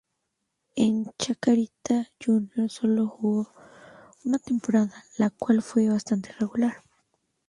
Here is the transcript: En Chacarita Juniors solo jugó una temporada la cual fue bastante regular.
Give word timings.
En 0.75 1.13
Chacarita 1.19 2.07
Juniors 2.19 2.73
solo 2.73 3.05
jugó 3.07 3.53
una 4.25 4.39
temporada 4.39 5.03
la 5.17 5.29
cual 5.29 5.61
fue 5.61 5.89
bastante 5.89 6.33
regular. 6.39 6.83